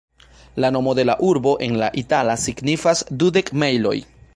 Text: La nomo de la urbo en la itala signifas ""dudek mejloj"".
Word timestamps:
La 0.63 0.71
nomo 0.77 0.95
de 0.99 1.05
la 1.09 1.17
urbo 1.27 1.53
en 1.67 1.77
la 1.83 1.91
itala 2.05 2.39
signifas 2.49 3.07
""dudek 3.23 3.55
mejloj"". 3.65 3.99